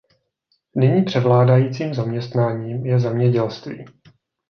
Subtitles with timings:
[0.75, 3.85] Nyní převládajícím zaměstnáním je zemědělství.